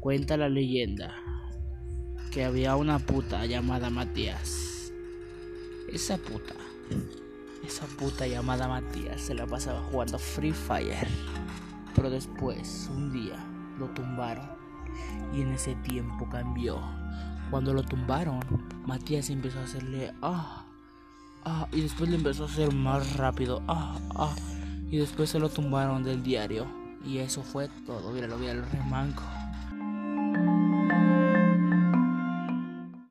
[0.00, 1.14] Cuenta la leyenda
[2.32, 4.92] que había una puta llamada Matías.
[5.92, 6.54] Esa puta,
[7.66, 11.06] esa puta llamada Matías se la pasaba jugando Free Fire.
[11.94, 13.36] Pero después, un día,
[13.78, 14.48] lo tumbaron.
[15.34, 16.80] Y en ese tiempo cambió.
[17.50, 18.40] Cuando lo tumbaron,
[18.86, 20.64] Matías empezó a hacerle ah,
[21.44, 24.34] ah, y después le empezó a hacer más rápido ah, ah,
[24.90, 26.66] y después se lo tumbaron del diario.
[27.04, 28.10] Y eso fue todo.
[28.12, 29.22] Míralo, míralo, remanco.